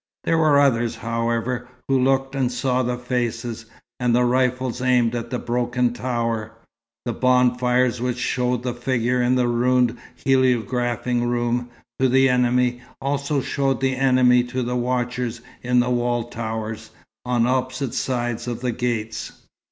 [0.23, 3.67] There were others, however, who looked and saw the faces,
[3.99, 6.53] and the rifles aimed at the broken tower.
[7.05, 11.69] The bonfires which showed the figure in the ruined heliographing room,
[11.99, 16.89] to the enemy, also showed the enemy to the watchers in the wall towers,
[17.23, 19.31] on opposite sides of the gates.